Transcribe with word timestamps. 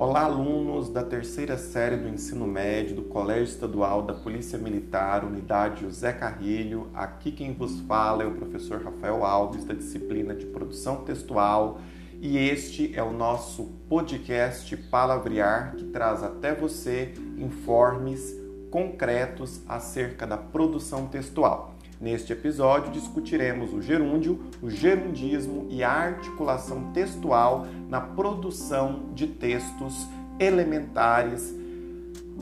Olá, 0.00 0.24
alunos 0.24 0.88
da 0.88 1.02
terceira 1.02 1.58
série 1.58 1.94
do 1.94 2.08
ensino 2.08 2.46
médio 2.46 2.96
do 2.96 3.02
Colégio 3.02 3.52
Estadual 3.52 4.00
da 4.00 4.14
Polícia 4.14 4.58
Militar, 4.58 5.26
Unidade 5.26 5.82
José 5.82 6.10
Carrilho. 6.10 6.88
Aqui 6.94 7.30
quem 7.30 7.52
vos 7.52 7.80
fala 7.80 8.22
é 8.22 8.26
o 8.26 8.34
professor 8.34 8.82
Rafael 8.82 9.22
Alves, 9.22 9.62
da 9.62 9.74
disciplina 9.74 10.34
de 10.34 10.46
produção 10.46 11.04
textual, 11.04 11.82
e 12.18 12.38
este 12.38 12.96
é 12.96 13.02
o 13.02 13.12
nosso 13.12 13.64
podcast 13.90 14.74
Palavrear 14.74 15.76
que 15.76 15.84
traz 15.84 16.22
até 16.22 16.54
você 16.54 17.12
informes 17.36 18.34
concretos 18.70 19.60
acerca 19.68 20.26
da 20.26 20.38
produção 20.38 21.08
textual. 21.08 21.69
Neste 22.00 22.32
episódio 22.32 22.90
discutiremos 22.90 23.74
o 23.74 23.82
gerúndio, 23.82 24.40
o 24.62 24.70
gerundismo 24.70 25.66
e 25.68 25.84
a 25.84 25.90
articulação 25.90 26.92
textual 26.94 27.66
na 27.90 28.00
produção 28.00 29.10
de 29.14 29.26
textos 29.26 30.08
elementares 30.38 31.54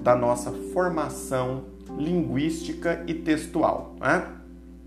da 0.00 0.14
nossa 0.14 0.52
formação 0.72 1.64
linguística 1.98 3.02
e 3.08 3.14
textual. 3.14 3.96
Né? 3.98 4.28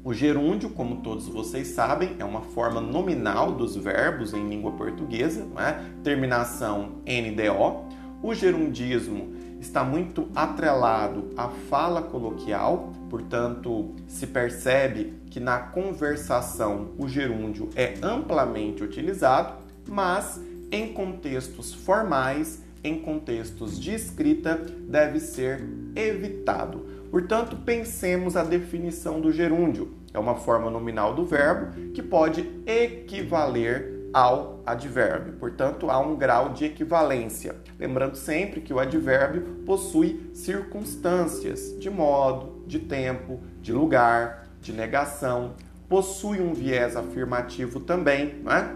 O 0.05 0.13
gerúndio, 0.13 0.69
como 0.69 1.01
todos 1.01 1.27
vocês 1.27 1.67
sabem, 1.67 2.15
é 2.17 2.23
uma 2.23 2.41
forma 2.41 2.79
nominal 2.79 3.51
dos 3.51 3.75
verbos 3.75 4.33
em 4.33 4.47
língua 4.47 4.71
portuguesa, 4.71 5.43
né? 5.53 5.93
terminação 6.01 7.01
NDO. 7.05 7.89
O 8.23 8.33
gerundismo 8.33 9.33
está 9.61 9.83
muito 9.83 10.27
atrelado 10.35 11.29
à 11.37 11.47
fala 11.47 12.01
coloquial, 12.01 12.91
portanto, 13.09 13.93
se 14.07 14.25
percebe 14.27 15.13
que 15.29 15.39
na 15.39 15.59
conversação 15.59 16.89
o 16.97 17.07
gerúndio 17.07 17.69
é 17.75 17.93
amplamente 18.01 18.83
utilizado, 18.83 19.53
mas 19.87 20.41
em 20.71 20.91
contextos 20.93 21.73
formais, 21.73 22.63
em 22.83 22.99
contextos 22.99 23.79
de 23.79 23.93
escrita, 23.93 24.55
deve 24.55 25.19
ser 25.19 25.63
evitado. 25.95 26.85
Portanto, 27.11 27.55
pensemos 27.57 28.35
a 28.35 28.43
definição 28.43 29.21
do 29.21 29.31
gerúndio. 29.31 29.93
É 30.13 30.19
uma 30.19 30.35
forma 30.35 30.71
nominal 30.71 31.13
do 31.13 31.25
verbo 31.25 31.91
que 31.93 32.01
pode 32.01 32.49
equivaler 32.65 33.90
ao 34.13 34.59
advérbio. 34.65 35.33
Portanto, 35.33 35.89
há 35.89 35.99
um 35.99 36.15
grau 36.15 36.49
de 36.49 36.65
equivalência. 36.65 37.55
Lembrando 37.79 38.15
sempre 38.15 38.61
que 38.61 38.73
o 38.73 38.79
advérbio 38.79 39.63
possui 39.65 40.29
circunstâncias 40.33 41.75
de 41.79 41.89
modo, 41.89 42.63
de 42.67 42.79
tempo, 42.79 43.39
de 43.61 43.71
lugar, 43.71 44.47
de 44.61 44.73
negação, 44.73 45.53
possui 45.87 46.39
um 46.39 46.53
viés 46.53 46.95
afirmativo 46.95 47.79
também, 47.79 48.35
né? 48.43 48.75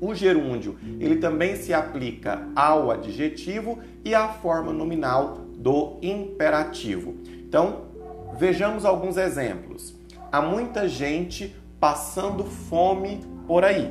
O 0.00 0.14
gerúndio, 0.14 0.78
ele 0.98 1.16
também 1.16 1.56
se 1.56 1.74
aplica 1.74 2.48
ao 2.56 2.90
adjetivo 2.90 3.80
e 4.02 4.14
à 4.14 4.28
forma 4.28 4.72
nominal 4.72 5.44
do 5.58 5.98
imperativo. 6.00 7.16
Então, 7.26 7.82
vejamos 8.38 8.86
alguns 8.86 9.18
exemplos. 9.18 9.94
Há 10.32 10.40
muita 10.40 10.88
gente 10.88 11.54
passando 11.78 12.44
fome 12.44 13.20
por 13.46 13.62
aí 13.62 13.90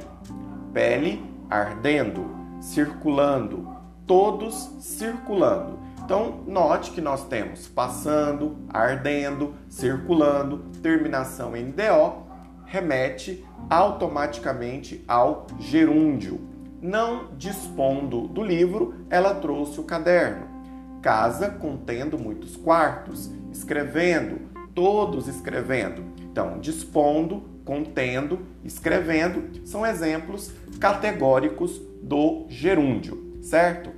pele 0.73 1.23
ardendo, 1.49 2.25
circulando, 2.61 3.67
todos 4.05 4.55
circulando. 4.79 5.79
Então, 6.03 6.43
note 6.47 6.91
que 6.91 7.01
nós 7.01 7.27
temos 7.27 7.67
passando, 7.67 8.57
ardendo, 8.69 9.53
circulando, 9.67 10.59
terminação 10.81 11.55
em 11.55 11.71
DO, 11.71 12.23
remete 12.65 13.45
automaticamente 13.69 15.03
ao 15.07 15.45
gerúndio. 15.59 16.39
Não 16.81 17.31
dispondo 17.37 18.27
do 18.27 18.43
livro, 18.43 19.05
ela 19.09 19.35
trouxe 19.35 19.79
o 19.79 19.83
caderno. 19.83 20.47
Casa 21.01 21.49
contendo 21.49 22.17
muitos 22.17 22.55
quartos, 22.55 23.31
escrevendo, 23.51 24.39
todos 24.73 25.27
escrevendo. 25.27 26.03
Então, 26.21 26.59
dispondo, 26.59 27.43
contendo, 27.69 28.39
escrevendo, 28.65 29.63
são 29.63 29.85
exemplos 29.85 30.51
categóricos 30.79 31.79
do 32.01 32.47
gerúndio, 32.49 33.35
certo? 33.43 33.91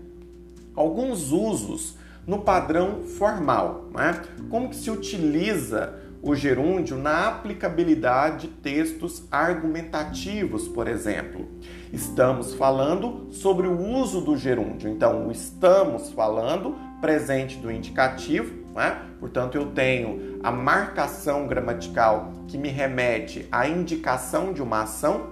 Alguns 0.75 1.31
usos 1.31 1.95
no 2.27 2.39
padrão 2.39 3.03
formal, 3.03 3.89
né? 3.95 4.23
Como 4.49 4.67
que 4.67 4.75
se 4.75 4.91
utiliza 4.91 5.97
o 6.21 6.35
gerúndio 6.35 6.97
na 6.97 7.29
aplicabilidade 7.29 8.47
de 8.47 8.53
textos 8.55 9.23
argumentativos, 9.31 10.67
por 10.67 10.85
exemplo. 10.85 11.47
Estamos 11.93 12.53
falando 12.53 13.29
sobre 13.31 13.67
o 13.67 13.79
uso 13.79 14.19
do 14.19 14.35
gerúndio. 14.35 14.89
Então, 14.89 15.31
estamos 15.31 16.11
falando 16.11 16.75
presente 16.99 17.57
do 17.57 17.71
indicativo, 17.71 18.60
né? 18.73 19.01
portanto, 19.19 19.55
eu 19.55 19.67
tenho 19.67 20.39
a 20.43 20.51
marcação 20.51 21.47
gramatical 21.47 22.31
que 22.47 22.57
me 22.57 22.69
remete 22.69 23.47
à 23.51 23.67
indicação 23.67 24.53
de 24.53 24.61
uma 24.61 24.83
ação. 24.83 25.29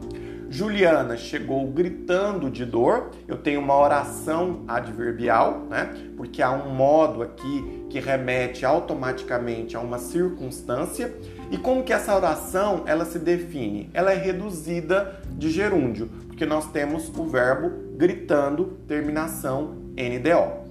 Juliana 0.50 1.16
chegou 1.16 1.68
gritando 1.68 2.50
de 2.50 2.66
dor. 2.66 3.12
Eu 3.28 3.38
tenho 3.38 3.60
uma 3.60 3.78
oração 3.78 4.64
adverbial, 4.68 5.66
né? 5.70 5.94
Porque 6.18 6.42
há 6.42 6.52
um 6.52 6.74
modo 6.74 7.22
aqui 7.22 7.86
que 7.90 8.00
remete 8.00 8.66
automaticamente 8.66 9.76
a 9.76 9.80
uma 9.80 10.00
circunstância. 10.00 11.14
E 11.52 11.58
como 11.58 11.84
que 11.84 11.94
essa 11.94 12.16
oração 12.16 12.84
ela 12.88 13.06
se 13.06 13.20
define? 13.20 13.90
Ela 13.94 14.12
é 14.12 14.16
reduzida 14.16 15.20
de 15.32 15.52
gerúndio, 15.52 16.10
porque 16.28 16.46
nós 16.46 16.72
temos 16.72 17.10
o 17.16 17.26
verbo 17.26 17.72
gritando, 17.96 18.80
terminação 18.88 19.76
NDO. 19.94 20.69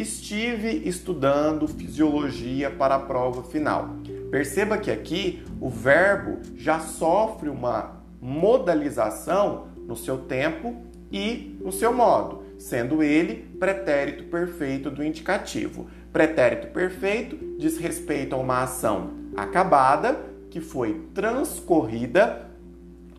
Estive 0.00 0.88
estudando 0.88 1.68
fisiologia 1.68 2.70
para 2.70 2.94
a 2.94 2.98
prova 2.98 3.42
final. 3.42 3.96
Perceba 4.30 4.78
que 4.78 4.90
aqui 4.90 5.42
o 5.60 5.68
verbo 5.68 6.38
já 6.56 6.80
sofre 6.80 7.50
uma 7.50 8.00
modalização 8.18 9.66
no 9.86 9.94
seu 9.94 10.16
tempo 10.16 10.74
e 11.12 11.54
no 11.62 11.70
seu 11.70 11.92
modo, 11.92 12.44
sendo 12.56 13.02
ele 13.02 13.46
pretérito 13.58 14.24
perfeito 14.24 14.90
do 14.90 15.04
indicativo. 15.04 15.86
Pretérito 16.10 16.68
perfeito 16.68 17.36
diz 17.58 17.76
respeito 17.76 18.34
a 18.34 18.38
uma 18.38 18.62
ação 18.62 19.10
acabada 19.36 20.18
que 20.48 20.62
foi 20.62 21.08
transcorrida 21.12 22.48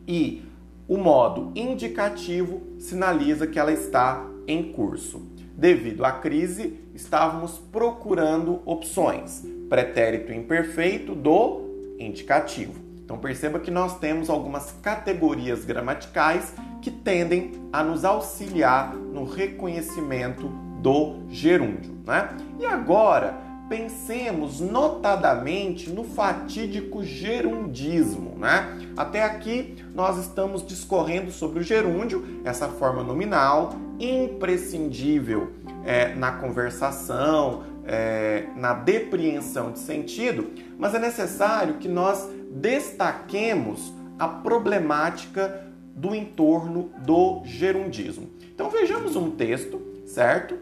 e 0.08 0.44
o 0.88 0.98
modo 0.98 1.52
indicativo 1.56 2.64
sinaliza 2.80 3.46
que 3.46 3.60
ela 3.60 3.72
está 3.72 4.26
em 4.48 4.72
curso. 4.72 5.31
Devido 5.56 6.06
à 6.06 6.12
crise, 6.12 6.80
estávamos 6.94 7.60
procurando 7.72 8.62
opções. 8.66 9.46
Pretérito 9.70 10.32
imperfeito 10.32 11.14
do 11.14 11.96
indicativo. 12.00 12.74
Então 13.04 13.18
perceba 13.18 13.60
que 13.60 13.70
nós 13.70 14.00
temos 14.00 14.30
algumas 14.30 14.72
categorias 14.82 15.66
gramaticais 15.66 16.54
que 16.82 16.90
tendem 16.90 17.52
a 17.72 17.84
nos 17.84 18.06
auxiliar 18.06 18.96
no 18.96 19.26
reconhecimento 19.26 20.48
do 20.82 21.18
gerúndio. 21.30 21.92
Né? 22.06 22.30
E 22.60 22.66
agora 22.66 23.51
pensemos 23.72 24.60
notadamente 24.60 25.90
no 25.90 26.04
fatídico 26.04 27.06
gerundismo, 27.06 28.38
né? 28.38 28.78
Até 28.98 29.24
aqui 29.24 29.78
nós 29.96 30.18
estamos 30.18 30.68
discorrendo 30.68 31.32
sobre 31.32 31.60
o 31.60 31.64
gerúndio, 31.64 32.42
essa 32.44 32.68
forma 32.68 33.02
nominal 33.02 33.74
imprescindível 33.98 35.54
é, 35.86 36.14
na 36.16 36.34
conversação, 36.34 37.64
é, 37.86 38.48
na 38.58 38.74
depreensão 38.74 39.72
de 39.72 39.80
sentido, 39.80 40.52
mas 40.78 40.94
é 40.94 41.00
necessário 41.00 41.76
que 41.76 41.88
nós 41.88 42.30
destaquemos 42.52 43.94
a 44.20 44.28
problemática 44.28 45.66
do 45.96 46.14
entorno 46.14 46.92
do 47.06 47.42
gerundismo. 47.46 48.30
Então 48.54 48.70
vejamos 48.70 49.16
um 49.16 49.32
texto, 49.32 49.82
certo? 50.06 50.58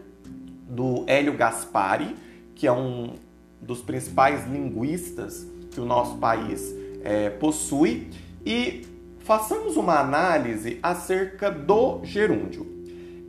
Do 0.68 1.02
Hélio 1.08 1.36
Gaspari, 1.36 2.14
que 2.60 2.66
é 2.66 2.72
um 2.72 3.14
dos 3.58 3.80
principais 3.80 4.46
linguistas 4.46 5.46
que 5.70 5.80
o 5.80 5.86
nosso 5.86 6.18
país 6.18 6.74
é, 7.02 7.30
possui, 7.30 8.08
e 8.44 8.82
façamos 9.20 9.78
uma 9.78 9.98
análise 9.98 10.78
acerca 10.82 11.50
do 11.50 12.04
gerúndio. 12.04 12.66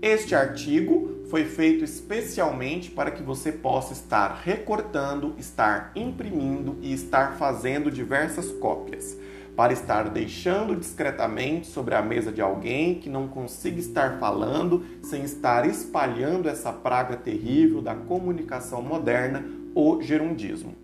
Este 0.01 0.35
artigo 0.35 1.21
foi 1.29 1.45
feito 1.45 1.81
especialmente 1.81 2.91
para 2.91 3.09
que 3.09 3.23
você 3.23 3.53
possa 3.53 3.93
estar 3.93 4.41
recortando, 4.43 5.33
estar 5.37 5.93
imprimindo 5.95 6.77
e 6.81 6.91
estar 6.91 7.37
fazendo 7.37 7.89
diversas 7.89 8.51
cópias 8.51 9.15
para 9.55 9.73
estar 9.73 10.09
deixando 10.09 10.75
discretamente 10.75 11.67
sobre 11.67 11.95
a 11.95 12.01
mesa 12.01 12.31
de 12.31 12.41
alguém 12.41 12.95
que 12.95 13.09
não 13.09 13.27
consiga 13.27 13.79
estar 13.79 14.17
falando 14.19 14.83
sem 15.03 15.23
estar 15.23 15.67
espalhando 15.67 16.49
essa 16.49 16.71
praga 16.71 17.15
terrível 17.15 17.81
da 17.81 17.95
comunicação 17.95 18.81
moderna, 18.81 19.43
o 19.75 20.01
gerundismo. 20.01 20.75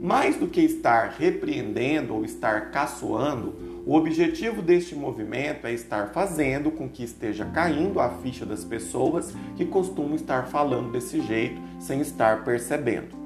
Mais 0.00 0.36
do 0.36 0.46
que 0.46 0.60
estar 0.60 1.14
repreendendo 1.18 2.14
ou 2.14 2.24
estar 2.24 2.70
caçoando, 2.70 3.82
o 3.86 3.94
objetivo 3.94 4.62
deste 4.62 4.94
movimento 4.94 5.66
é 5.66 5.72
estar 5.72 6.08
fazendo 6.08 6.70
com 6.70 6.88
que 6.88 7.04
esteja 7.04 7.44
caindo 7.46 8.00
a 8.00 8.08
ficha 8.08 8.46
das 8.46 8.64
pessoas 8.64 9.34
que 9.56 9.64
costumam 9.66 10.14
estar 10.14 10.46
falando 10.46 10.92
desse 10.92 11.20
jeito 11.20 11.60
sem 11.78 12.00
estar 12.00 12.44
percebendo. 12.44 13.23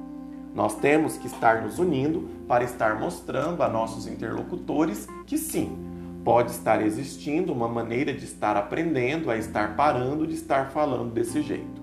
Nós 0.58 0.74
temos 0.74 1.16
que 1.16 1.28
estar 1.28 1.62
nos 1.62 1.78
unindo 1.78 2.28
para 2.48 2.64
estar 2.64 2.98
mostrando 2.98 3.62
a 3.62 3.68
nossos 3.68 4.08
interlocutores 4.08 5.06
que 5.24 5.38
sim, 5.38 5.78
pode 6.24 6.50
estar 6.50 6.84
existindo 6.84 7.52
uma 7.52 7.68
maneira 7.68 8.12
de 8.12 8.24
estar 8.24 8.56
aprendendo 8.56 9.30
a 9.30 9.36
estar 9.36 9.76
parando 9.76 10.26
de 10.26 10.34
estar 10.34 10.72
falando 10.72 11.12
desse 11.12 11.42
jeito. 11.42 11.80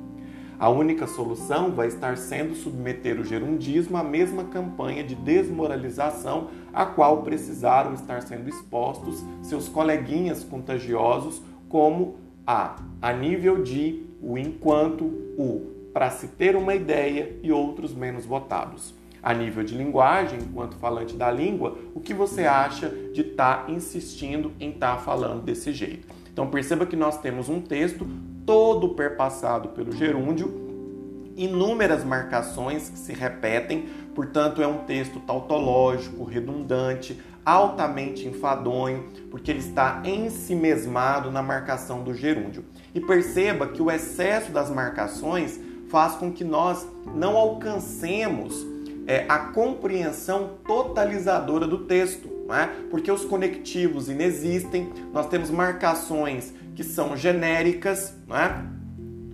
A 0.59 0.67
única 0.67 1.07
solução 1.07 1.71
vai 1.71 1.87
estar 1.87 2.17
sendo 2.17 2.53
submeter 2.53 3.17
o 3.17 3.23
gerundismo 3.23 3.95
à 3.95 4.03
mesma 4.03 4.43
campanha 4.43 5.05
de 5.05 5.15
desmoralização 5.15 6.49
a 6.73 6.85
qual 6.85 7.21
precisaram 7.21 7.93
estar 7.93 8.23
sendo 8.23 8.49
expostos 8.49 9.23
seus 9.41 9.69
coleguinhas 9.69 10.43
contagiosos, 10.43 11.41
como 11.69 12.17
a 12.45 12.75
a 13.01 13.13
nível 13.13 13.63
de 13.63 14.03
o 14.21 14.37
enquanto, 14.37 15.05
o 15.37 15.74
para 15.95 16.09
se 16.09 16.27
ter 16.27 16.57
uma 16.57 16.75
ideia 16.75 17.37
e 17.41 17.53
outros 17.53 17.95
menos 17.95 18.25
votados. 18.25 18.93
A 19.23 19.33
nível 19.33 19.63
de 19.63 19.73
linguagem, 19.73 20.39
enquanto 20.39 20.75
falante 20.75 21.15
da 21.15 21.31
língua, 21.31 21.77
o 21.93 22.01
que 22.01 22.13
você 22.13 22.43
acha 22.43 22.89
de 22.89 23.21
estar 23.21 23.65
tá 23.65 23.71
insistindo 23.71 24.51
em 24.59 24.71
estar 24.71 24.97
tá 24.97 25.01
falando 25.01 25.43
desse 25.43 25.71
jeito? 25.71 26.05
Então 26.33 26.49
perceba 26.49 26.85
que 26.85 26.97
nós 26.97 27.21
temos 27.21 27.47
um 27.47 27.61
texto 27.61 28.05
todo 28.45 28.89
perpassado 28.89 29.69
pelo 29.69 29.93
gerúndio, 29.93 31.33
inúmeras 31.37 32.03
marcações 32.03 32.89
que 32.89 32.99
se 32.99 33.13
repetem, 33.13 33.85
portanto 34.13 34.61
é 34.61 34.67
um 34.67 34.79
texto 34.79 35.21
tautológico, 35.21 36.25
redundante, 36.25 37.17
altamente 37.45 38.27
enfadonho, 38.27 39.05
porque 39.31 39.49
ele 39.49 39.59
está 39.59 40.01
ensimesmado 40.03 41.31
na 41.31 41.41
marcação 41.41 42.03
do 42.03 42.13
gerúndio. 42.13 42.65
E 42.93 42.99
perceba 42.99 43.67
que 43.67 43.81
o 43.81 43.89
excesso 43.89 44.51
das 44.51 44.69
marcações 44.69 45.57
faz 45.95 46.15
com 46.15 46.29
que 46.29 46.43
nós 46.43 46.85
não 47.15 47.37
alcancemos 47.37 48.67
é, 49.07 49.23
a 49.29 49.39
compreensão 49.39 50.57
totalizadora 50.67 51.65
do 51.65 51.85
texto, 51.85 52.27
né? 52.49 52.69
porque 52.91 53.09
os 53.09 53.23
conectivos 53.23 54.09
inexistem, 54.09 54.89
nós 55.13 55.27
temos 55.27 55.49
marcações 55.49 56.53
que 56.75 56.83
são 56.83 57.15
genéricas, 57.15 58.13
né? 58.27 58.67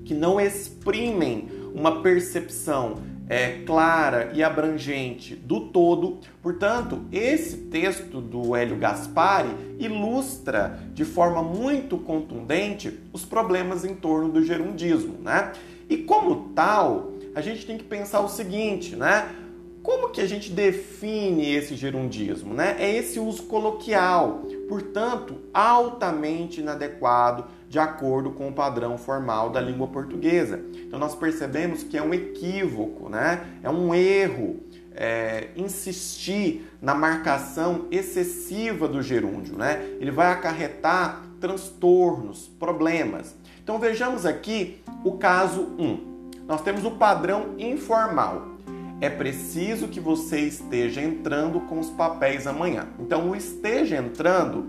que 0.05 0.13
não 0.13 0.39
exprimem 0.39 1.47
uma 1.73 2.03
percepção 2.03 2.97
é, 3.27 3.63
clara 3.65 4.29
e 4.35 4.43
abrangente 4.43 5.35
do 5.35 5.61
todo. 5.61 6.19
Portanto, 6.43 7.05
esse 7.11 7.57
texto 7.57 8.21
do 8.21 8.55
Hélio 8.55 8.77
Gaspari 8.77 9.49
ilustra 9.79 10.79
de 10.93 11.05
forma 11.05 11.41
muito 11.41 11.97
contundente 11.97 12.99
os 13.11 13.25
problemas 13.25 13.83
em 13.83 13.95
torno 13.95 14.29
do 14.29 14.43
gerundismo. 14.43 15.15
Né? 15.23 15.53
E 15.91 15.97
como 15.97 16.53
tal, 16.55 17.11
a 17.35 17.41
gente 17.41 17.65
tem 17.65 17.77
que 17.77 17.83
pensar 17.83 18.21
o 18.21 18.29
seguinte, 18.29 18.95
né? 18.95 19.29
Como 19.83 20.09
que 20.09 20.21
a 20.21 20.25
gente 20.25 20.49
define 20.49 21.53
esse 21.53 21.75
gerundismo? 21.75 22.53
Né? 22.53 22.77
É 22.79 22.95
esse 22.95 23.19
uso 23.19 23.43
coloquial, 23.43 24.43
portanto, 24.69 25.35
altamente 25.53 26.61
inadequado 26.61 27.43
de 27.67 27.77
acordo 27.77 28.31
com 28.31 28.47
o 28.47 28.53
padrão 28.53 28.97
formal 28.97 29.49
da 29.49 29.59
língua 29.59 29.85
portuguesa. 29.85 30.63
Então 30.75 30.97
nós 30.97 31.13
percebemos 31.13 31.83
que 31.83 31.97
é 31.97 32.01
um 32.01 32.13
equívoco, 32.13 33.09
né? 33.09 33.45
é 33.61 33.69
um 33.69 33.93
erro 33.93 34.61
é, 34.95 35.49
insistir 35.57 36.71
na 36.81 36.95
marcação 36.95 37.87
excessiva 37.91 38.87
do 38.87 39.01
gerúndio. 39.01 39.57
Né? 39.57 39.97
Ele 39.99 40.11
vai 40.11 40.31
acarretar 40.31 41.21
transtornos, 41.41 42.47
problemas. 42.57 43.35
Então 43.61 43.77
vejamos 43.77 44.25
aqui 44.25 44.81
o 45.03 45.13
caso 45.13 45.73
1. 45.77 46.11
Nós 46.47 46.61
temos 46.61 46.83
o 46.85 46.91
padrão 46.91 47.55
informal. 47.57 48.47
É 48.99 49.09
preciso 49.09 49.87
que 49.87 49.99
você 49.99 50.41
esteja 50.41 51.01
entrando 51.01 51.61
com 51.61 51.79
os 51.79 51.89
papéis 51.89 52.45
amanhã. 52.45 52.87
Então, 52.99 53.29
o 53.29 53.35
esteja 53.35 53.97
entrando 53.97 54.65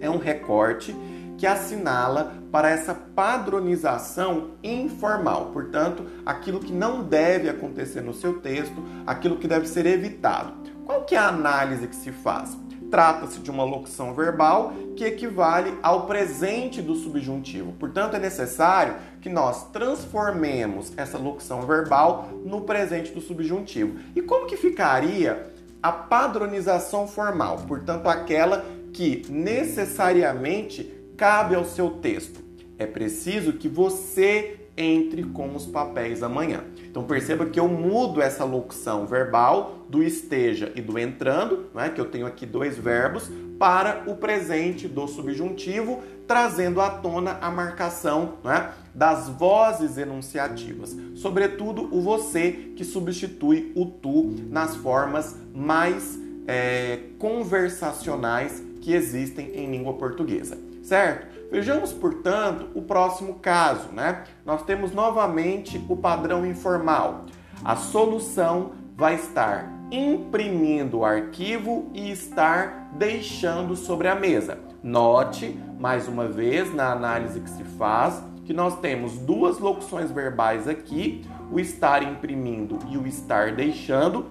é 0.00 0.10
um 0.10 0.18
recorte 0.18 0.96
que 1.38 1.46
assinala 1.46 2.34
para 2.50 2.70
essa 2.70 2.94
padronização 2.94 4.52
informal. 4.62 5.50
Portanto, 5.52 6.04
aquilo 6.26 6.60
que 6.60 6.72
não 6.72 7.04
deve 7.04 7.48
acontecer 7.48 8.00
no 8.00 8.12
seu 8.12 8.40
texto, 8.40 8.82
aquilo 9.06 9.36
que 9.36 9.48
deve 9.48 9.66
ser 9.68 9.86
evitado. 9.86 10.52
Qual 10.84 11.04
que 11.04 11.14
é 11.14 11.18
a 11.18 11.28
análise 11.28 11.86
que 11.86 11.96
se 11.96 12.10
faz? 12.10 12.56
Trata-se 12.92 13.40
de 13.40 13.50
uma 13.50 13.64
locução 13.64 14.12
verbal 14.12 14.74
que 14.94 15.02
equivale 15.02 15.72
ao 15.82 16.06
presente 16.06 16.82
do 16.82 16.94
subjuntivo. 16.94 17.72
Portanto, 17.72 18.16
é 18.16 18.18
necessário 18.18 18.96
que 19.22 19.30
nós 19.30 19.70
transformemos 19.70 20.92
essa 20.94 21.16
locução 21.16 21.62
verbal 21.62 22.28
no 22.44 22.60
presente 22.60 23.10
do 23.10 23.22
subjuntivo. 23.22 23.98
E 24.14 24.20
como 24.20 24.46
que 24.46 24.58
ficaria 24.58 25.50
a 25.82 25.90
padronização 25.90 27.08
formal? 27.08 27.64
Portanto, 27.66 28.08
aquela 28.08 28.62
que 28.92 29.24
necessariamente 29.30 30.84
cabe 31.16 31.54
ao 31.54 31.64
seu 31.64 31.92
texto. 31.92 32.44
É 32.78 32.84
preciso 32.84 33.54
que 33.54 33.68
você 33.68 34.61
entre 34.76 35.24
com 35.24 35.54
os 35.54 35.66
papéis 35.66 36.22
amanhã. 36.22 36.64
Então 36.84 37.04
perceba 37.04 37.46
que 37.46 37.60
eu 37.60 37.68
mudo 37.68 38.20
essa 38.20 38.44
locução 38.44 39.06
verbal 39.06 39.86
do 39.88 40.02
esteja 40.02 40.72
e 40.74 40.80
do 40.80 40.98
entrando, 40.98 41.66
né, 41.74 41.90
que 41.90 42.00
eu 42.00 42.06
tenho 42.06 42.26
aqui 42.26 42.46
dois 42.46 42.78
verbos, 42.78 43.30
para 43.58 44.10
o 44.10 44.16
presente 44.16 44.88
do 44.88 45.06
subjuntivo, 45.06 46.02
trazendo 46.26 46.80
à 46.80 46.90
tona 46.90 47.38
a 47.40 47.50
marcação 47.50 48.34
né, 48.42 48.72
das 48.94 49.28
vozes 49.28 49.98
enunciativas, 49.98 50.96
sobretudo 51.14 51.88
o 51.94 52.00
você, 52.00 52.72
que 52.74 52.84
substitui 52.84 53.72
o 53.76 53.86
tu 53.86 54.34
nas 54.50 54.74
formas 54.76 55.36
mais 55.54 56.18
é, 56.46 56.98
conversacionais 57.18 58.62
que 58.80 58.92
existem 58.92 59.52
em 59.54 59.70
língua 59.70 59.94
portuguesa, 59.94 60.58
certo? 60.82 61.31
Vejamos, 61.52 61.92
portanto, 61.92 62.70
o 62.74 62.80
próximo 62.80 63.34
caso, 63.34 63.92
né? 63.92 64.24
Nós 64.42 64.62
temos 64.62 64.92
novamente 64.92 65.84
o 65.86 65.94
padrão 65.94 66.46
informal. 66.46 67.26
A 67.62 67.76
solução 67.76 68.72
vai 68.96 69.16
estar 69.16 69.70
imprimindo 69.90 71.00
o 71.00 71.04
arquivo 71.04 71.90
e 71.92 72.10
estar 72.10 72.88
deixando 72.94 73.76
sobre 73.76 74.08
a 74.08 74.14
mesa. 74.14 74.60
Note, 74.82 75.54
mais 75.78 76.08
uma 76.08 76.26
vez, 76.26 76.74
na 76.74 76.90
análise 76.90 77.38
que 77.38 77.50
se 77.50 77.64
faz, 77.64 78.24
que 78.46 78.54
nós 78.54 78.80
temos 78.80 79.18
duas 79.18 79.58
locuções 79.58 80.10
verbais 80.10 80.66
aqui, 80.66 81.22
o 81.50 81.60
estar 81.60 82.02
imprimindo 82.02 82.78
e 82.88 82.96
o 82.96 83.06
estar 83.06 83.52
deixando, 83.52 84.30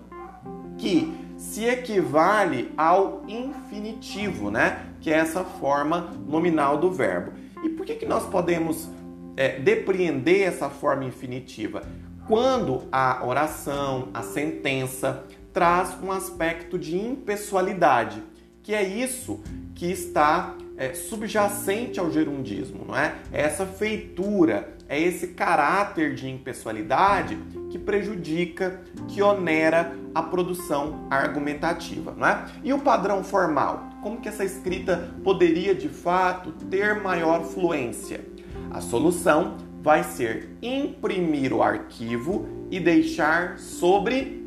que 0.75 1.13
se 1.41 1.65
equivale 1.65 2.71
ao 2.77 3.23
infinitivo, 3.27 4.51
né? 4.51 4.85
Que 5.01 5.09
é 5.09 5.15
essa 5.15 5.43
forma 5.43 6.11
nominal 6.27 6.77
do 6.77 6.91
verbo. 6.91 7.31
E 7.63 7.69
por 7.69 7.83
que, 7.83 7.95
que 7.95 8.05
nós 8.05 8.27
podemos 8.27 8.87
é, 9.35 9.59
depreender 9.59 10.47
essa 10.47 10.69
forma 10.69 11.03
infinitiva? 11.03 11.81
Quando 12.27 12.83
a 12.91 13.25
oração, 13.25 14.09
a 14.13 14.21
sentença, 14.21 15.23
traz 15.51 15.97
um 16.03 16.11
aspecto 16.11 16.77
de 16.77 16.95
impessoalidade, 16.95 18.21
que 18.61 18.75
é 18.75 18.83
isso 18.83 19.41
que 19.73 19.87
está 19.87 20.55
é, 20.77 20.93
subjacente 20.93 21.99
ao 21.99 22.11
gerundismo, 22.11 22.85
não 22.87 22.95
é? 22.95 23.15
é? 23.33 23.41
Essa 23.41 23.65
feitura, 23.65 24.77
é 24.87 24.99
esse 24.99 25.29
caráter 25.29 26.13
de 26.13 26.29
impessoalidade 26.29 27.35
que 27.71 27.79
prejudica, 27.79 28.81
que 29.07 29.23
onera 29.23 29.95
a 30.13 30.21
produção 30.21 31.07
argumentativa, 31.09 32.13
não 32.17 32.27
é? 32.27 32.45
E 32.63 32.73
o 32.73 32.79
padrão 32.79 33.23
formal? 33.23 33.89
Como 34.01 34.19
que 34.19 34.27
essa 34.27 34.43
escrita 34.43 35.11
poderia 35.23 35.73
de 35.73 35.89
fato 35.89 36.51
ter 36.69 37.01
maior 37.01 37.43
fluência? 37.43 38.25
A 38.71 38.81
solução 38.81 39.57
vai 39.81 40.03
ser 40.03 40.49
imprimir 40.61 41.53
o 41.53 41.63
arquivo 41.63 42.47
e 42.69 42.79
deixar 42.79 43.57
sobre 43.57 44.41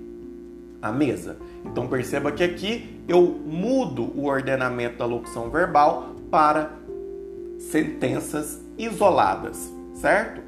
a 0.80 0.92
mesa. 0.92 1.38
Então 1.64 1.88
perceba 1.88 2.30
que 2.30 2.44
aqui 2.44 3.02
eu 3.09 3.23
mudo 3.23 4.12
o 4.14 4.26
ordenamento 4.26 4.99
da 4.99 5.06
locução 5.06 5.50
verbal 5.50 6.14
para 6.30 6.71
sentenças 7.59 8.61
isoladas, 8.76 9.73
certo? 9.94 10.42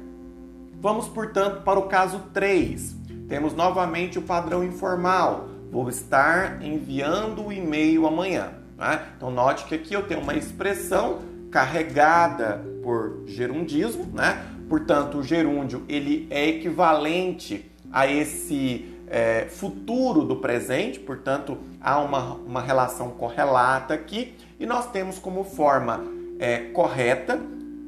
Vamos, 0.79 1.07
portanto, 1.07 1.63
para 1.63 1.79
o 1.79 1.87
caso 1.87 2.21
3. 2.33 2.95
Temos 3.27 3.53
novamente 3.53 4.17
o 4.17 4.21
padrão 4.21 4.63
informal. 4.63 5.49
Vou 5.69 5.89
estar 5.89 6.63
enviando 6.63 7.47
o 7.47 7.51
e-mail 7.51 8.07
amanhã. 8.07 8.53
Né? 8.77 9.01
Então, 9.17 9.29
note 9.29 9.65
que 9.65 9.75
aqui 9.75 9.93
eu 9.93 10.03
tenho 10.03 10.21
uma 10.21 10.35
expressão 10.35 11.19
carregada 11.51 12.63
por 12.83 13.23
gerundismo, 13.25 14.07
né? 14.13 14.45
Portanto, 14.69 15.19
o 15.19 15.23
gerúndio 15.23 15.83
ele 15.87 16.27
é 16.29 16.47
equivalente 16.47 17.69
a 17.91 18.05
esse 18.07 18.85
é, 19.07 19.47
futuro 19.49 20.23
do 20.23 20.37
presente, 20.37 20.99
portanto, 20.99 21.57
há 21.81 21.99
uma, 21.99 22.35
uma 22.35 22.61
relação 22.61 23.11
correlata 23.11 23.93
aqui, 23.93 24.35
e 24.59 24.65
nós 24.65 24.91
temos 24.91 25.17
como 25.19 25.43
forma 25.43 26.03
é, 26.39 26.57
correta, 26.73 27.39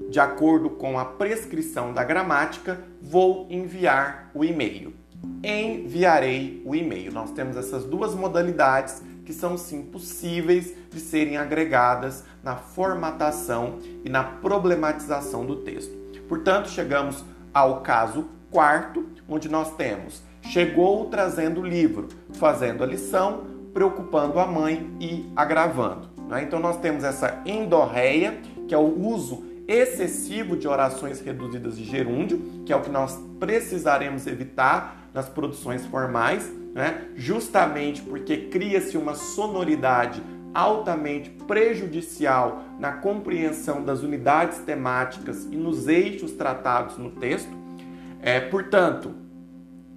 de 0.10 0.20
acordo 0.20 0.70
com 0.70 0.98
a 0.98 1.06
prescrição 1.06 1.94
da 1.94 2.04
gramática, 2.04 2.80
vou 3.02 3.46
enviar 3.50 4.32
o 4.34 4.44
e-mail. 4.44 4.94
Enviarei 5.44 6.62
o 6.66 6.76
e-mail. 6.76 7.12
Nós 7.12 7.32
temos 7.32 7.58
essas 7.58 7.86
duas 7.86 8.14
modalidades 8.14 9.02
que 9.26 9.34
são 9.34 9.58
sim 9.58 9.84
possíveis 9.84 10.74
de 10.90 11.00
serem 11.00 11.38
agregadas 11.38 12.24
na 12.44 12.56
formatação 12.56 13.80
e 14.04 14.10
na 14.10 14.24
problematização 14.24 15.46
do 15.46 15.58
texto. 15.58 15.96
Portanto, 16.28 16.70
chegamos 16.70 17.24
ao 17.54 17.82
caso 17.82 18.28
quarto, 18.50 19.08
onde 19.28 19.48
nós 19.48 19.76
temos 19.76 20.28
chegou 20.50 21.06
trazendo 21.06 21.62
o 21.62 21.66
livro, 21.66 22.08
fazendo 22.34 22.84
a 22.84 22.88
lição, 22.88 23.44
preocupando 23.74 24.40
a 24.40 24.48
mãe 24.48 24.90
e 25.00 25.32
agravando. 25.36 26.10
Né? 26.28 26.44
Então 26.44 26.60
nós 26.60 26.78
temos 26.78 27.04
essa 27.04 27.42
endorreia, 27.46 28.40
que 28.68 28.74
é 28.74 28.78
o 28.78 29.00
uso 29.00 29.44
excessivo 29.68 30.58
de 30.58 30.68
orações 30.68 31.22
reduzidas 31.22 31.78
de 31.78 31.84
gerúndio, 31.84 32.64
que 32.66 32.74
é 32.74 32.76
o 32.76 32.82
que 32.82 32.90
nós 32.90 33.20
precisaremos 33.40 34.26
evitar 34.26 34.99
nas 35.14 35.28
produções 35.28 35.86
formais, 35.86 36.52
né? 36.74 37.08
justamente 37.16 38.02
porque 38.02 38.38
cria-se 38.48 38.98
uma 38.98 39.16
sonoridade 39.16 40.22
altamente 40.54 41.30
prejudicial 41.30 42.64
na 42.80 42.94
compreensão 42.94 43.84
das 43.84 44.02
unidades 44.02 44.60
temáticas 44.60 45.46
e 45.46 45.56
nos 45.56 45.88
eixos 45.88 46.32
tratados 46.32 46.98
no 46.98 47.12
texto. 47.12 47.52
É, 48.22 48.40
portanto, 48.40 49.14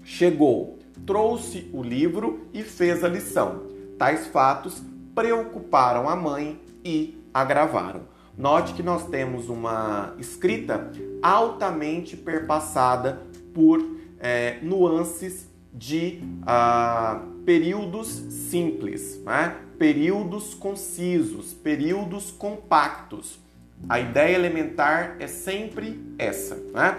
chegou, 0.02 0.78
trouxe 1.06 1.70
o 1.72 1.82
livro 1.82 2.46
e 2.52 2.62
fez 2.62 3.02
a 3.02 3.08
lição. 3.08 3.62
Tais 3.98 4.26
fatos 4.26 4.82
preocuparam 5.14 6.08
a 6.08 6.16
mãe 6.16 6.60
e 6.84 7.22
agravaram. 7.32 8.02
Note 8.36 8.72
que 8.72 8.82
nós 8.82 9.06
temos 9.08 9.48
uma 9.48 10.14
escrita 10.18 10.90
altamente 11.22 12.16
perpassada 12.16 13.22
por 13.54 13.80
é, 14.22 14.58
nuances 14.62 15.50
de 15.74 16.20
ah, 16.46 17.22
períodos 17.44 18.08
simples, 18.08 19.20
né? 19.24 19.56
períodos 19.78 20.54
concisos, 20.54 21.52
períodos 21.52 22.30
compactos. 22.30 23.40
A 23.88 23.98
ideia 23.98 24.36
elementar 24.36 25.16
é 25.18 25.26
sempre 25.26 26.00
essa. 26.16 26.54
Né? 26.72 26.96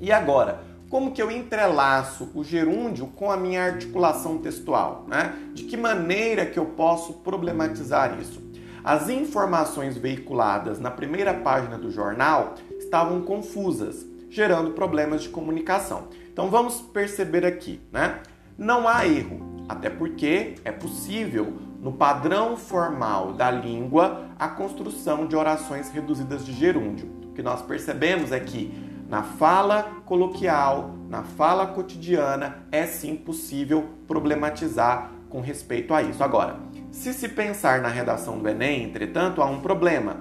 E 0.00 0.12
agora, 0.12 0.62
como 0.88 1.10
que 1.10 1.20
eu 1.20 1.32
entrelaço 1.32 2.30
o 2.32 2.44
gerúndio 2.44 3.08
com 3.08 3.30
a 3.30 3.36
minha 3.36 3.64
articulação 3.64 4.38
textual? 4.38 5.04
Né? 5.08 5.34
De 5.52 5.64
que 5.64 5.76
maneira 5.76 6.46
que 6.46 6.58
eu 6.58 6.66
posso 6.66 7.14
problematizar 7.14 8.20
isso? 8.20 8.40
As 8.84 9.08
informações 9.08 9.96
veiculadas 9.96 10.78
na 10.78 10.92
primeira 10.92 11.34
página 11.34 11.76
do 11.76 11.90
jornal 11.90 12.54
estavam 12.78 13.22
confusas, 13.22 14.06
gerando 14.30 14.70
problemas 14.70 15.24
de 15.24 15.28
comunicação. 15.28 16.06
Então 16.36 16.50
vamos 16.50 16.82
perceber 16.82 17.46
aqui, 17.46 17.80
né? 17.90 18.20
Não 18.58 18.86
há 18.86 19.06
erro, 19.06 19.64
até 19.66 19.88
porque 19.88 20.56
é 20.66 20.70
possível, 20.70 21.56
no 21.80 21.94
padrão 21.94 22.58
formal 22.58 23.32
da 23.32 23.50
língua, 23.50 24.26
a 24.38 24.46
construção 24.46 25.26
de 25.26 25.34
orações 25.34 25.88
reduzidas 25.88 26.44
de 26.44 26.52
gerúndio. 26.52 27.10
O 27.24 27.32
que 27.32 27.42
nós 27.42 27.62
percebemos 27.62 28.32
é 28.32 28.38
que 28.38 28.70
na 29.08 29.22
fala 29.22 30.02
coloquial, 30.04 30.90
na 31.08 31.22
fala 31.22 31.68
cotidiana, 31.68 32.66
é 32.70 32.84
sim 32.84 33.16
possível 33.16 33.88
problematizar 34.06 35.10
com 35.30 35.40
respeito 35.40 35.94
a 35.94 36.02
isso. 36.02 36.22
Agora, 36.22 36.56
se 36.90 37.14
se 37.14 37.30
pensar 37.30 37.80
na 37.80 37.88
redação 37.88 38.38
do 38.38 38.46
Enem, 38.46 38.82
entretanto, 38.82 39.40
há 39.40 39.46
um 39.46 39.60
problema. 39.62 40.18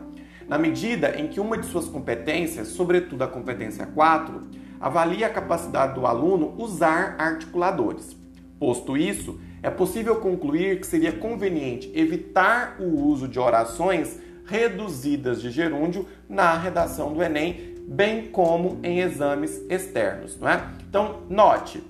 Na 0.47 0.57
medida 0.57 1.19
em 1.19 1.27
que 1.27 1.41
uma 1.41 1.57
de 1.57 1.65
suas 1.65 1.87
competências, 1.87 2.69
sobretudo 2.69 3.21
a 3.21 3.27
competência 3.27 3.85
4, 3.85 4.64
avalia 4.79 5.27
a 5.27 5.29
capacidade 5.29 5.93
do 5.93 6.05
aluno 6.05 6.53
usar 6.57 7.15
articuladores. 7.17 8.15
Posto 8.59 8.95
isso, 8.95 9.39
é 9.61 9.69
possível 9.69 10.17
concluir 10.17 10.79
que 10.79 10.87
seria 10.87 11.11
conveniente 11.11 11.91
evitar 11.93 12.77
o 12.79 13.03
uso 13.05 13.27
de 13.27 13.39
orações 13.39 14.19
reduzidas 14.45 15.41
de 15.41 15.49
gerúndio 15.49 16.07
na 16.29 16.55
redação 16.55 17.11
do 17.13 17.21
Enem, 17.21 17.75
bem 17.87 18.27
como 18.27 18.79
em 18.83 18.99
exames 18.99 19.61
externos, 19.69 20.39
não 20.39 20.47
é? 20.47 20.63
Então, 20.87 21.21
note, 21.29 21.83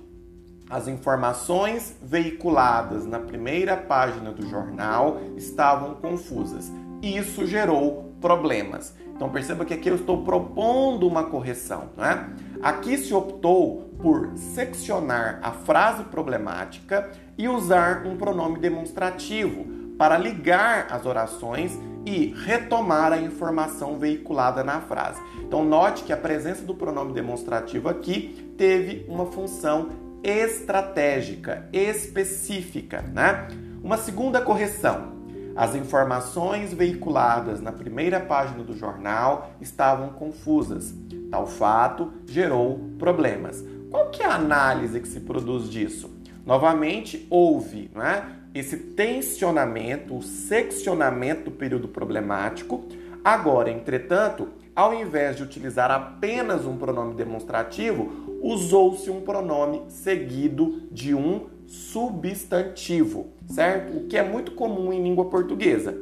as 0.68 0.88
informações 0.88 1.96
veiculadas 2.02 3.06
na 3.06 3.20
primeira 3.20 3.76
página 3.76 4.32
do 4.32 4.48
jornal 4.48 5.20
estavam 5.36 5.94
confusas. 5.94 6.72
Isso 7.02 7.46
gerou 7.46 8.12
problemas. 8.20 8.94
Então 9.16 9.30
perceba 9.30 9.64
que 9.64 9.72
aqui 9.72 9.88
eu 9.88 9.96
estou 9.96 10.22
propondo 10.22 11.08
uma 11.08 11.24
correção, 11.24 11.88
né? 11.96 12.28
Aqui 12.62 12.98
se 12.98 13.14
optou 13.14 13.90
por 13.98 14.30
seccionar 14.36 15.40
a 15.42 15.50
frase 15.50 16.04
problemática 16.04 17.10
e 17.36 17.48
usar 17.48 18.06
um 18.06 18.16
pronome 18.16 18.58
demonstrativo 18.58 19.64
para 19.96 20.18
ligar 20.18 20.88
as 20.90 21.06
orações 21.06 21.78
e 22.04 22.34
retomar 22.44 23.12
a 23.12 23.18
informação 23.18 23.98
veiculada 23.98 24.62
na 24.62 24.82
frase. 24.82 25.20
Então 25.40 25.64
note 25.64 26.04
que 26.04 26.12
a 26.12 26.16
presença 26.16 26.62
do 26.62 26.74
pronome 26.74 27.14
demonstrativo 27.14 27.88
aqui 27.88 28.52
teve 28.58 29.06
uma 29.08 29.26
função 29.26 29.88
estratégica, 30.22 31.68
específica, 31.72 33.02
né? 33.02 33.48
Uma 33.82 33.96
segunda 33.96 34.40
correção. 34.42 35.15
As 35.56 35.74
informações 35.74 36.74
veiculadas 36.74 37.62
na 37.62 37.72
primeira 37.72 38.20
página 38.20 38.62
do 38.62 38.76
jornal 38.76 39.52
estavam 39.58 40.10
confusas. 40.10 40.94
Tal 41.30 41.46
fato 41.46 42.12
gerou 42.26 42.78
problemas. 42.98 43.64
Qual 43.90 44.10
que 44.10 44.22
é 44.22 44.26
a 44.26 44.34
análise 44.34 45.00
que 45.00 45.08
se 45.08 45.20
produz 45.20 45.70
disso? 45.70 46.14
Novamente, 46.44 47.26
houve 47.30 47.90
é? 47.96 48.22
esse 48.54 48.76
tensionamento, 48.76 50.18
o 50.18 50.22
seccionamento 50.22 51.44
do 51.44 51.50
período 51.50 51.88
problemático. 51.88 52.84
Agora, 53.24 53.70
entretanto, 53.70 54.48
ao 54.74 54.92
invés 54.92 55.36
de 55.36 55.42
utilizar 55.42 55.90
apenas 55.90 56.66
um 56.66 56.76
pronome 56.76 57.14
demonstrativo, 57.14 58.38
usou-se 58.42 59.10
um 59.10 59.22
pronome 59.22 59.84
seguido 59.88 60.82
de 60.92 61.14
um 61.14 61.46
substantivo, 61.66 63.28
certo? 63.48 63.96
O 63.96 64.06
que 64.06 64.16
é 64.16 64.22
muito 64.22 64.52
comum 64.52 64.92
em 64.92 65.02
língua 65.02 65.26
portuguesa. 65.26 65.96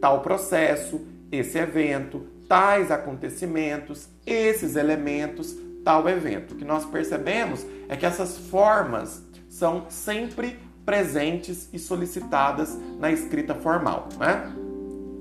Tal 0.00 0.20
processo, 0.20 1.00
esse 1.32 1.58
evento, 1.58 2.26
tais 2.48 2.90
acontecimentos, 2.90 4.08
esses 4.26 4.76
elementos, 4.76 5.56
tal 5.84 6.08
evento. 6.08 6.52
O 6.54 6.56
que 6.56 6.64
nós 6.64 6.84
percebemos 6.84 7.66
é 7.88 7.96
que 7.96 8.06
essas 8.06 8.36
formas 8.36 9.22
são 9.48 9.86
sempre 9.88 10.58
presentes 10.84 11.68
e 11.72 11.78
solicitadas 11.78 12.78
na 12.98 13.10
escrita 13.10 13.54
formal, 13.54 14.08
né? 14.18 14.52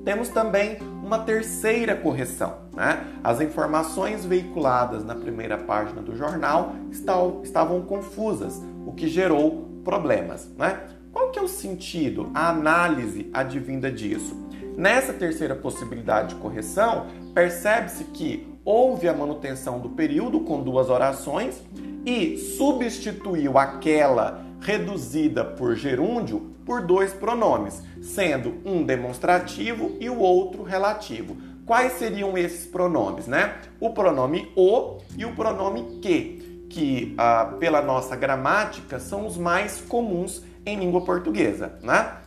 Temos 0.03 0.29
também 0.29 0.77
uma 1.03 1.19
terceira 1.19 1.95
correção. 1.95 2.57
Né? 2.75 3.03
As 3.23 3.41
informações 3.41 4.23
veiculadas 4.23 5.03
na 5.03 5.15
primeira 5.15 5.57
página 5.57 5.99
do 5.99 6.15
jornal 6.15 6.75
estavam 6.91 7.81
confusas, 7.81 8.61
o 8.85 8.91
que 8.91 9.07
gerou 9.07 9.74
problemas. 9.85 10.49
Né? 10.57 10.77
Qual 11.13 11.31
que 11.31 11.39
é 11.39 11.41
o 11.41 11.47
sentido, 11.47 12.29
a 12.33 12.49
análise 12.49 13.29
advinda 13.31 13.89
disso? 13.89 14.35
Nessa 14.75 15.13
terceira 15.13 15.55
possibilidade 15.55 16.35
de 16.35 16.41
correção, 16.41 17.05
percebe-se 17.33 18.03
que 18.05 18.45
houve 18.65 19.07
a 19.07 19.13
manutenção 19.13 19.79
do 19.79 19.89
período 19.89 20.41
com 20.41 20.61
duas 20.61 20.89
orações 20.89 21.63
e 22.05 22.37
substituiu 22.37 23.57
aquela 23.57 24.43
reduzida 24.59 25.45
por 25.45 25.75
gerúndio 25.75 26.53
por 26.65 26.81
dois 26.81 27.13
pronomes, 27.13 27.81
sendo 28.01 28.55
um 28.65 28.83
demonstrativo 28.83 29.95
e 29.99 30.09
o 30.09 30.17
outro 30.17 30.63
relativo. 30.63 31.37
Quais 31.65 31.93
seriam 31.93 32.37
esses 32.37 32.65
pronomes, 32.65 33.27
né? 33.27 33.55
O 33.79 33.91
pronome 33.91 34.51
o 34.55 34.97
e 35.17 35.25
o 35.25 35.33
pronome 35.33 35.99
que, 36.01 36.44
que 36.75 37.15
ah, 37.17 37.55
pela 37.57 37.81
nossa 37.81 38.17
gramática 38.17 38.99
são 38.99 39.25
os 39.25 39.37
mais 39.37 39.79
comuns 39.79 40.43
em 40.65 40.77
língua 40.77 41.05
portuguesa, 41.05 41.71
né? 41.81 42.17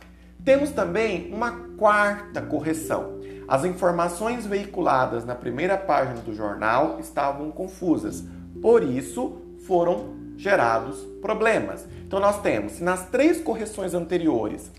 Temos 0.43 0.71
também 0.71 1.31
uma 1.31 1.51
quarta 1.77 2.41
correção. 2.41 3.19
As 3.47 3.63
informações 3.63 4.47
veiculadas 4.47 5.23
na 5.23 5.35
primeira 5.35 5.77
página 5.77 6.21
do 6.21 6.33
jornal 6.33 6.99
estavam 6.99 7.51
confusas, 7.51 8.23
por 8.59 8.81
isso 8.81 9.39
foram 9.67 10.15
gerados 10.35 10.97
problemas. 11.21 11.87
Então 12.07 12.19
nós 12.19 12.41
temos, 12.41 12.71
se 12.73 12.83
nas 12.83 13.07
três 13.07 13.39
correções 13.39 13.93
anteriores 13.93 14.71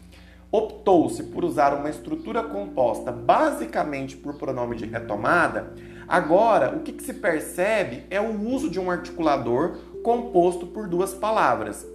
optou-se 0.50 1.22
por 1.22 1.44
usar 1.44 1.74
uma 1.74 1.90
estrutura 1.90 2.42
composta 2.42 3.12
basicamente 3.12 4.16
por 4.16 4.34
pronome 4.34 4.74
de 4.74 4.84
retomada, 4.84 5.72
agora 6.10 6.76
o 6.76 6.80
que, 6.80 6.92
que 6.92 7.02
se 7.02 7.14
percebe 7.14 8.04
é 8.10 8.20
o 8.20 8.38
uso 8.48 8.68
de 8.68 8.80
um 8.80 8.90
articulador 8.90 9.78
composto 10.02 10.66
por 10.66 10.88
duas 10.88 11.14
palavras. 11.14 11.86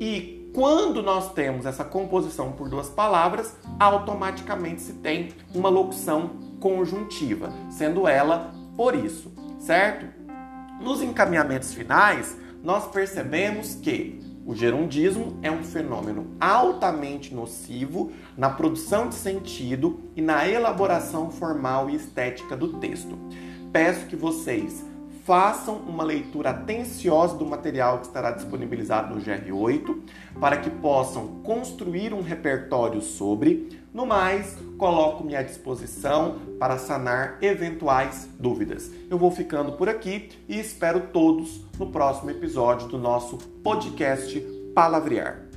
E 0.00 0.50
quando 0.54 1.02
nós 1.02 1.32
temos 1.32 1.66
essa 1.66 1.84
composição 1.84 2.52
por 2.52 2.68
duas 2.68 2.88
palavras, 2.88 3.54
automaticamente 3.78 4.82
se 4.82 4.94
tem 4.94 5.28
uma 5.54 5.68
locução 5.68 6.30
conjuntiva, 6.58 7.52
sendo 7.70 8.08
ela 8.08 8.52
por 8.76 8.94
isso, 8.94 9.32
certo? 9.58 10.06
Nos 10.80 11.02
encaminhamentos 11.02 11.74
finais, 11.74 12.36
nós 12.62 12.86
percebemos 12.88 13.74
que 13.74 14.20
o 14.44 14.54
gerundismo 14.54 15.38
é 15.42 15.50
um 15.50 15.62
fenômeno 15.62 16.34
altamente 16.40 17.34
nocivo 17.34 18.10
na 18.36 18.50
produção 18.50 19.08
de 19.08 19.14
sentido 19.14 20.00
e 20.16 20.22
na 20.22 20.48
elaboração 20.48 21.30
formal 21.30 21.88
e 21.88 21.94
estética 21.94 22.56
do 22.56 22.80
texto. 22.80 23.16
Peço 23.72 24.06
que 24.06 24.16
vocês 24.16 24.84
façam 25.24 25.76
uma 25.76 26.02
leitura 26.02 26.50
atenciosa 26.50 27.36
do 27.36 27.46
material 27.46 27.98
que 27.98 28.06
estará 28.06 28.32
disponibilizado 28.32 29.14
no 29.14 29.20
GR8 29.20 29.96
para 30.40 30.56
que 30.56 30.68
possam 30.68 31.40
construir 31.44 32.12
um 32.12 32.20
repertório 32.20 33.00
sobre. 33.00 33.80
No 33.94 34.06
mais, 34.06 34.56
coloco-me 34.76 35.36
à 35.36 35.42
disposição 35.42 36.38
para 36.58 36.78
sanar 36.78 37.38
eventuais 37.40 38.28
dúvidas. 38.40 38.90
Eu 39.08 39.18
vou 39.18 39.30
ficando 39.30 39.72
por 39.72 39.88
aqui 39.88 40.30
e 40.48 40.58
espero 40.58 41.08
todos 41.12 41.64
no 41.78 41.92
próximo 41.92 42.30
episódio 42.30 42.88
do 42.88 42.98
nosso 42.98 43.38
podcast 43.62 44.40
Palavrear. 44.74 45.49